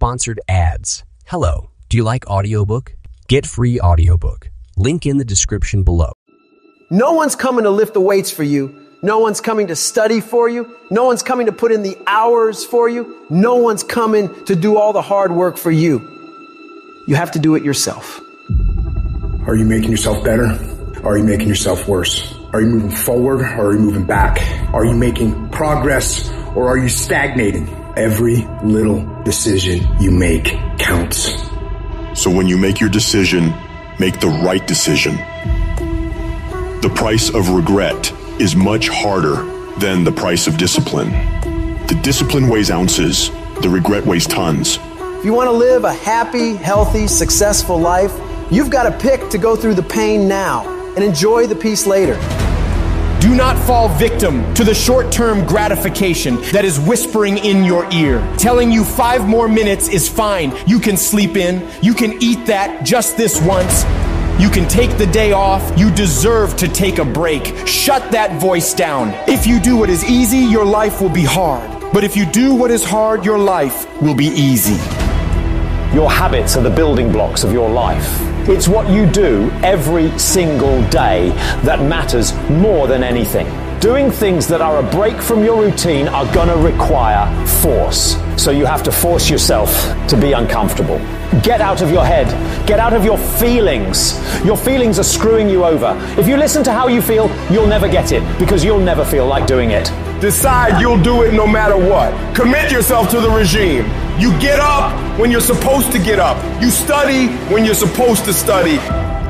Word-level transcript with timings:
Sponsored 0.00 0.40
ads. 0.48 1.04
Hello, 1.26 1.68
do 1.90 1.98
you 1.98 2.04
like 2.04 2.26
audiobook? 2.26 2.94
Get 3.28 3.44
free 3.44 3.78
audiobook. 3.78 4.50
Link 4.78 5.04
in 5.04 5.18
the 5.18 5.26
description 5.26 5.82
below. 5.82 6.12
No 6.90 7.12
one's 7.12 7.36
coming 7.36 7.64
to 7.64 7.70
lift 7.70 7.92
the 7.92 8.00
weights 8.00 8.30
for 8.30 8.42
you. 8.42 8.74
No 9.02 9.18
one's 9.18 9.42
coming 9.42 9.66
to 9.66 9.76
study 9.76 10.22
for 10.22 10.48
you. 10.48 10.74
No 10.90 11.04
one's 11.04 11.22
coming 11.22 11.44
to 11.44 11.52
put 11.52 11.70
in 11.70 11.82
the 11.82 11.98
hours 12.06 12.64
for 12.64 12.88
you. 12.88 13.26
No 13.28 13.56
one's 13.56 13.82
coming 13.82 14.42
to 14.46 14.56
do 14.56 14.78
all 14.78 14.94
the 14.94 15.02
hard 15.02 15.32
work 15.32 15.58
for 15.58 15.70
you. 15.70 15.98
You 17.06 17.16
have 17.16 17.32
to 17.32 17.38
do 17.38 17.54
it 17.54 17.62
yourself. 17.62 18.22
Are 19.46 19.54
you 19.54 19.66
making 19.66 19.90
yourself 19.90 20.24
better? 20.24 20.46
Are 21.04 21.18
you 21.18 21.24
making 21.24 21.48
yourself 21.48 21.86
worse? 21.86 22.34
Are 22.54 22.62
you 22.62 22.68
moving 22.68 22.90
forward 22.90 23.42
or 23.42 23.66
are 23.68 23.72
you 23.74 23.80
moving 23.80 24.06
back? 24.06 24.40
Are 24.72 24.86
you 24.86 24.94
making 24.94 25.50
progress 25.50 26.30
or 26.56 26.68
are 26.68 26.78
you 26.78 26.88
stagnating? 26.88 27.79
Every 27.96 28.46
little 28.62 29.04
decision 29.24 29.86
you 30.00 30.12
make 30.12 30.44
counts. 30.78 31.32
So 32.14 32.30
when 32.30 32.46
you 32.46 32.56
make 32.56 32.80
your 32.80 32.88
decision, 32.88 33.52
make 33.98 34.20
the 34.20 34.28
right 34.44 34.64
decision. 34.66 35.16
The 36.82 36.92
price 36.94 37.30
of 37.30 37.50
regret 37.50 38.12
is 38.38 38.54
much 38.54 38.88
harder 38.88 39.42
than 39.78 40.04
the 40.04 40.12
price 40.12 40.46
of 40.46 40.56
discipline. 40.56 41.10
The 41.88 41.98
discipline 42.02 42.48
weighs 42.48 42.70
ounces, 42.70 43.30
the 43.60 43.68
regret 43.68 44.06
weighs 44.06 44.26
tons. 44.26 44.78
If 45.18 45.24
you 45.24 45.34
want 45.34 45.48
to 45.48 45.52
live 45.52 45.84
a 45.84 45.92
happy, 45.92 46.54
healthy, 46.54 47.08
successful 47.08 47.78
life, 47.78 48.12
you've 48.52 48.70
got 48.70 48.84
to 48.84 48.98
pick 48.98 49.28
to 49.30 49.38
go 49.38 49.56
through 49.56 49.74
the 49.74 49.82
pain 49.82 50.28
now 50.28 50.68
and 50.94 51.02
enjoy 51.02 51.48
the 51.48 51.56
peace 51.56 51.86
later. 51.86 52.14
Do 53.30 53.36
not 53.36 53.56
fall 53.64 53.88
victim 53.90 54.52
to 54.54 54.64
the 54.64 54.74
short 54.74 55.12
term 55.12 55.46
gratification 55.46 56.40
that 56.50 56.64
is 56.64 56.80
whispering 56.80 57.38
in 57.38 57.62
your 57.62 57.88
ear, 57.92 58.18
telling 58.36 58.72
you 58.72 58.82
five 58.82 59.28
more 59.28 59.46
minutes 59.46 59.86
is 59.88 60.08
fine. 60.08 60.52
You 60.66 60.80
can 60.80 60.96
sleep 60.96 61.36
in. 61.36 61.64
You 61.80 61.94
can 61.94 62.20
eat 62.20 62.44
that 62.46 62.84
just 62.84 63.16
this 63.16 63.40
once. 63.40 63.84
You 64.42 64.50
can 64.50 64.66
take 64.68 64.98
the 64.98 65.06
day 65.06 65.30
off. 65.30 65.62
You 65.78 65.92
deserve 65.92 66.56
to 66.56 66.66
take 66.66 66.98
a 66.98 67.04
break. 67.04 67.68
Shut 67.68 68.10
that 68.10 68.40
voice 68.40 68.74
down. 68.74 69.14
If 69.28 69.46
you 69.46 69.60
do 69.60 69.76
what 69.76 69.90
is 69.90 70.02
easy, 70.10 70.38
your 70.38 70.64
life 70.64 71.00
will 71.00 71.08
be 71.08 71.24
hard. 71.24 71.70
But 71.92 72.02
if 72.02 72.16
you 72.16 72.26
do 72.26 72.52
what 72.52 72.72
is 72.72 72.82
hard, 72.82 73.24
your 73.24 73.38
life 73.38 73.86
will 74.02 74.16
be 74.16 74.26
easy. 74.26 74.74
Your 75.94 76.10
habits 76.10 76.56
are 76.56 76.64
the 76.64 76.70
building 76.70 77.12
blocks 77.12 77.44
of 77.44 77.52
your 77.52 77.70
life. 77.70 78.29
It's 78.50 78.66
what 78.66 78.90
you 78.90 79.06
do 79.06 79.48
every 79.62 80.10
single 80.18 80.82
day 80.88 81.28
that 81.62 81.80
matters 81.82 82.34
more 82.50 82.88
than 82.88 83.04
anything. 83.04 83.46
Doing 83.80 84.10
things 84.10 84.46
that 84.48 84.60
are 84.60 84.76
a 84.76 84.90
break 84.90 85.22
from 85.22 85.42
your 85.42 85.58
routine 85.58 86.06
are 86.06 86.30
gonna 86.34 86.54
require 86.54 87.24
force. 87.46 88.18
So 88.36 88.50
you 88.50 88.66
have 88.66 88.82
to 88.82 88.92
force 88.92 89.30
yourself 89.30 89.70
to 90.08 90.18
be 90.18 90.32
uncomfortable. 90.32 90.98
Get 91.42 91.62
out 91.62 91.80
of 91.80 91.90
your 91.90 92.04
head. 92.04 92.26
Get 92.66 92.78
out 92.78 92.92
of 92.92 93.06
your 93.06 93.16
feelings. 93.16 94.20
Your 94.44 94.58
feelings 94.58 94.98
are 94.98 95.02
screwing 95.02 95.48
you 95.48 95.64
over. 95.64 95.96
If 96.18 96.28
you 96.28 96.36
listen 96.36 96.62
to 96.64 96.72
how 96.72 96.88
you 96.88 97.00
feel, 97.00 97.30
you'll 97.50 97.66
never 97.66 97.88
get 97.88 98.12
it 98.12 98.22
because 98.38 98.62
you'll 98.62 98.84
never 98.84 99.02
feel 99.02 99.26
like 99.26 99.46
doing 99.46 99.70
it. 99.70 99.90
Decide 100.20 100.78
you'll 100.78 101.02
do 101.02 101.22
it 101.22 101.32
no 101.32 101.46
matter 101.46 101.78
what. 101.78 102.12
Commit 102.34 102.70
yourself 102.70 103.08
to 103.12 103.20
the 103.20 103.30
regime. 103.30 103.86
You 104.18 104.38
get 104.40 104.60
up 104.60 104.92
when 105.18 105.30
you're 105.30 105.40
supposed 105.40 105.90
to 105.92 105.98
get 105.98 106.18
up. 106.18 106.36
You 106.60 106.70
study 106.70 107.28
when 107.50 107.64
you're 107.64 107.74
supposed 107.74 108.26
to 108.26 108.34
study. 108.34 108.76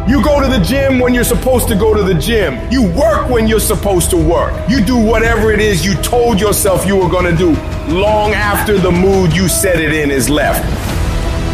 You 0.09 0.25
go 0.25 0.41
to 0.41 0.48
the 0.48 0.59
gym 0.65 0.98
when 0.98 1.15
you're 1.15 1.25
supposed 1.25 1.69
to 1.69 1.75
go 1.75 1.95
to 1.95 2.03
the 2.03 2.15
gym. 2.15 2.59
You 2.73 2.91
work 2.93 3.29
when 3.29 3.47
you're 3.47 3.61
supposed 3.61 4.11
to 4.11 4.17
work. 4.17 4.53
You 4.69 4.83
do 4.83 4.97
whatever 4.97 5.53
it 5.53 5.61
is 5.61 5.84
you 5.84 5.95
told 5.97 6.41
yourself 6.41 6.87
you 6.87 6.97
were 6.97 7.09
going 7.09 7.27
to 7.31 7.37
do 7.37 7.53
long 7.93 8.33
after 8.33 8.78
the 8.78 8.91
mood 8.91 9.34
you 9.37 9.48
set 9.48 9.78
it 9.78 9.93
in 9.93 10.11
is 10.11 10.28
left. 10.28 10.65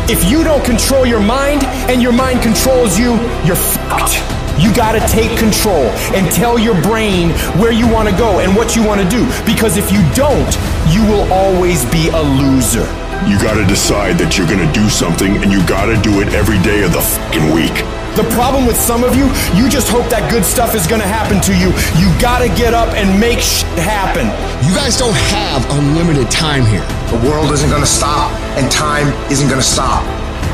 If 0.08 0.30
you 0.30 0.44
don't 0.44 0.64
control 0.64 1.04
your 1.04 1.20
mind 1.20 1.64
and 1.90 2.00
your 2.00 2.12
mind 2.12 2.42
controls 2.42 2.98
you, 2.98 3.14
you're 3.44 3.56
fucked. 3.56 4.22
You 4.58 4.74
gotta 4.74 5.00
take 5.08 5.36
control 5.38 5.84
and 6.14 6.30
tell 6.32 6.58
your 6.58 6.80
brain 6.80 7.30
where 7.58 7.72
you 7.72 7.86
wanna 7.92 8.16
go 8.16 8.38
and 8.38 8.56
what 8.56 8.74
you 8.76 8.82
wanna 8.82 9.08
do. 9.10 9.26
Because 9.44 9.76
if 9.76 9.90
you 9.92 10.00
don't, 10.14 10.56
you 10.88 11.02
will 11.10 11.30
always 11.32 11.84
be 11.90 12.08
a 12.08 12.22
loser. 12.22 12.86
You 13.28 13.36
gotta 13.42 13.66
decide 13.66 14.16
that 14.18 14.38
you're 14.38 14.46
gonna 14.46 14.72
do 14.72 14.88
something 14.88 15.36
and 15.42 15.52
you 15.52 15.66
gotta 15.66 16.00
do 16.00 16.22
it 16.22 16.28
every 16.32 16.58
day 16.62 16.84
of 16.84 16.92
the 16.92 17.00
fucking 17.00 17.52
week. 17.52 17.95
The 18.16 18.24
problem 18.32 18.64
with 18.64 18.80
some 18.80 19.04
of 19.04 19.14
you, 19.14 19.28
you 19.52 19.68
just 19.68 19.92
hope 19.92 20.08
that 20.08 20.24
good 20.32 20.42
stuff 20.42 20.74
is 20.74 20.86
gonna 20.86 21.04
happen 21.04 21.36
to 21.44 21.52
you. 21.52 21.68
You 22.00 22.08
gotta 22.16 22.48
get 22.48 22.72
up 22.72 22.88
and 22.96 23.20
make 23.20 23.44
shit 23.44 23.68
happen. 23.76 24.32
You 24.64 24.72
guys 24.72 24.96
don't 24.96 25.12
have 25.36 25.60
unlimited 25.76 26.30
time 26.30 26.64
here. 26.64 26.80
The 27.12 27.20
world 27.28 27.52
isn't 27.52 27.68
gonna 27.68 27.84
stop 27.84 28.32
and 28.56 28.72
time 28.72 29.12
isn't 29.30 29.52
gonna 29.52 29.60
stop. 29.60 30.00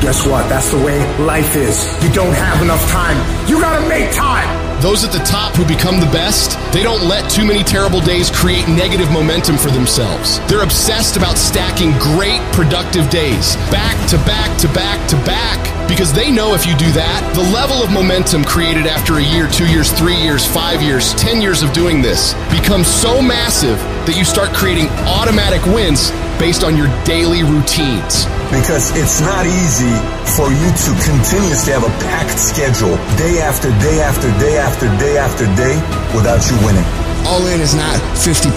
Guess 0.03 0.27
what? 0.27 0.43
That's 0.49 0.71
the 0.71 0.83
way 0.83 0.99
life 1.23 1.55
is. 1.55 1.87
You 2.03 2.11
don't 2.11 2.35
have 2.35 2.61
enough 2.61 2.83
time. 2.91 3.15
You 3.47 3.61
gotta 3.61 3.87
make 3.87 4.11
time. 4.11 4.51
Those 4.83 5.05
at 5.05 5.13
the 5.15 5.23
top 5.23 5.55
who 5.55 5.63
become 5.63 6.01
the 6.01 6.11
best, 6.11 6.59
they 6.73 6.83
don't 6.83 7.07
let 7.07 7.31
too 7.31 7.45
many 7.45 7.63
terrible 7.63 8.01
days 8.01 8.29
create 8.29 8.67
negative 8.67 9.09
momentum 9.11 9.55
for 9.55 9.71
themselves. 9.71 10.43
They're 10.51 10.63
obsessed 10.63 11.15
about 11.15 11.37
stacking 11.37 11.95
great, 11.99 12.43
productive 12.51 13.09
days, 13.09 13.55
back 13.71 13.95
to 14.09 14.17
back 14.27 14.51
to 14.59 14.67
back 14.75 14.99
to 15.07 15.15
back, 15.23 15.63
because 15.93 16.11
they 16.11 16.31
know 16.31 16.55
if 16.55 16.65
you 16.65 16.75
do 16.75 16.91
that, 16.93 17.21
the 17.37 17.45
level 17.53 17.77
of 17.85 17.91
momentum 17.93 18.43
created 18.43 18.87
after 18.87 19.19
a 19.19 19.23
year, 19.23 19.47
two 19.47 19.69
years, 19.69 19.91
three 19.91 20.17
years, 20.17 20.43
five 20.43 20.81
years, 20.81 21.13
ten 21.13 21.39
years 21.39 21.61
of 21.61 21.71
doing 21.71 22.01
this 22.01 22.33
becomes 22.49 22.87
so 22.87 23.21
massive 23.21 23.77
that 24.09 24.17
you 24.17 24.25
start 24.25 24.49
creating 24.57 24.89
automatic 25.05 25.61
wins 25.69 26.09
based 26.43 26.65
on 26.65 26.75
your 26.75 26.91
daily 27.07 27.41
routines. 27.41 28.27
Because 28.51 28.91
it's 28.99 29.23
not 29.23 29.47
easy 29.47 29.95
for 30.35 30.51
you 30.51 30.67
to 30.75 30.91
continuously 30.99 31.71
have 31.71 31.87
a 31.87 31.93
packed 32.03 32.37
schedule 32.37 32.99
day 33.15 33.39
after 33.39 33.71
day 33.79 34.03
after 34.03 34.27
day 34.43 34.59
after 34.59 34.91
day 34.99 35.15
after 35.15 35.47
day 35.55 35.79
without 36.11 36.43
you 36.51 36.59
winning. 36.67 36.83
All 37.31 37.47
in 37.47 37.61
is 37.63 37.73
not 37.73 37.95
50%. 38.19 38.51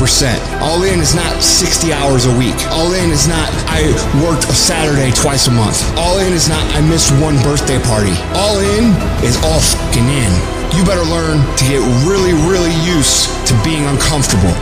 All 0.58 0.82
in 0.82 0.98
is 0.98 1.14
not 1.14 1.40
60 1.40 1.92
hours 1.92 2.26
a 2.26 2.34
week. 2.36 2.58
All 2.74 2.90
in 2.92 3.14
is 3.14 3.28
not 3.28 3.46
I 3.70 3.86
worked 4.18 4.50
a 4.50 4.56
Saturday 4.58 5.14
twice 5.14 5.46
a 5.46 5.54
month. 5.54 5.78
All 5.96 6.18
in 6.18 6.32
is 6.32 6.48
not 6.48 6.66
I 6.74 6.82
missed 6.82 7.14
one 7.22 7.38
birthday 7.46 7.78
party. 7.86 8.18
All 8.34 8.58
in 8.58 8.90
is 9.22 9.38
all 9.46 9.62
fucking 9.62 10.10
in. 10.10 10.32
You 10.74 10.82
better 10.82 11.06
learn 11.06 11.38
to 11.38 11.64
get 11.70 11.78
really, 12.02 12.34
really 12.50 12.74
used 12.82 13.15
to 13.15 13.15
being 13.15 13.15
uncomfortable 13.15 13.15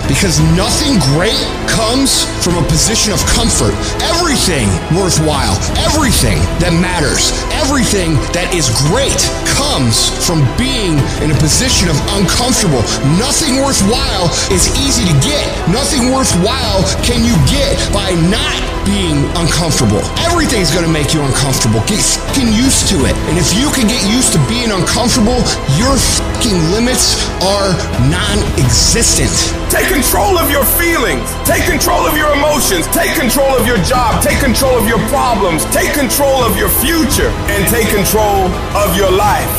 because 0.06 0.40
nothing 0.56 0.98
great 1.14 1.38
comes 1.68 2.24
from 2.44 2.56
a 2.60 2.64
position 2.68 3.12
of 3.12 3.20
comfort. 3.26 3.72
Everything 4.14 4.68
worthwhile, 4.92 5.56
everything 5.80 6.38
that 6.60 6.72
matters, 6.76 7.32
everything 7.54 8.14
that 8.36 8.52
is 8.52 8.68
great 8.90 9.16
comes 9.56 10.10
from 10.26 10.44
being 10.58 10.98
in 11.24 11.30
a 11.30 11.38
position 11.38 11.88
of 11.88 11.96
uncomfortable. 12.18 12.82
Nothing 13.16 13.62
worthwhile 13.62 14.28
is 14.52 14.68
easy 14.84 15.06
to 15.08 15.16
get. 15.24 15.44
Nothing 15.70 16.12
worthwhile 16.12 16.82
can 17.06 17.24
you 17.24 17.34
get 17.48 17.74
by 17.94 18.12
not 18.28 18.58
being 18.84 19.24
uncomfortable. 19.40 20.04
Everything's 20.20 20.70
gonna 20.70 20.90
make 20.90 21.14
you 21.14 21.22
uncomfortable. 21.24 21.80
Get 21.88 22.04
used 22.52 22.88
to 22.88 22.96
it. 23.06 23.14
And 23.30 23.38
if 23.38 23.54
you 23.56 23.70
can 23.72 23.86
get 23.88 24.02
used 24.10 24.32
to 24.32 24.40
being 24.48 24.70
uncomfortable, 24.70 25.40
your 25.80 25.96
fucking 25.96 26.58
limits 26.70 27.16
are 27.40 27.72
non-existent. 28.10 29.32
Take 29.70 29.93
control 29.94 30.38
of 30.38 30.50
your 30.50 30.64
feelings. 30.64 31.30
Take 31.44 31.64
control 31.70 32.04
of 32.06 32.16
your 32.16 32.34
emotions. 32.34 32.86
Take 32.88 33.14
control 33.14 33.54
of 33.56 33.64
your 33.64 33.78
job. 33.78 34.20
Take 34.22 34.40
control 34.40 34.76
of 34.76 34.88
your 34.88 34.98
problems. 35.08 35.64
Take 35.66 35.92
control 35.94 36.42
of 36.42 36.56
your 36.56 36.68
future. 36.68 37.30
And 37.54 37.62
take 37.68 37.88
control 37.94 38.50
of 38.74 38.96
your 38.96 39.10
life. 39.10 39.54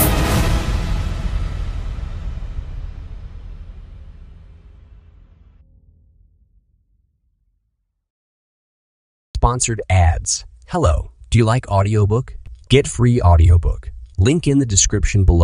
Sponsored 9.35 9.81
ads. 9.89 10.43
Hello, 10.67 11.11
do 11.29 11.37
you 11.37 11.45
like 11.45 11.67
audiobook? 11.69 12.35
Get 12.67 12.87
free 12.87 13.21
audiobook. 13.21 13.91
Link 14.17 14.47
in 14.47 14.59
the 14.59 14.65
description 14.65 15.23
below. 15.23 15.43